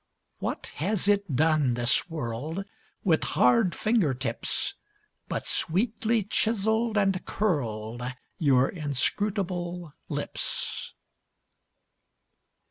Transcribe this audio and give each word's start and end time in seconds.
What 0.39 0.65
has 0.77 1.07
it 1.07 1.35
done, 1.35 1.75
this 1.75 2.09
world, 2.09 2.65
With 3.03 3.23
hard 3.23 3.75
finger 3.75 4.15
tips, 4.15 4.73
But 5.27 5.45
sweetly 5.45 6.23
chiseled 6.23 6.97
and 6.97 7.23
curled 7.27 8.01
Your 8.39 8.67
inscrutable 8.67 9.93
lips? 10.09 10.95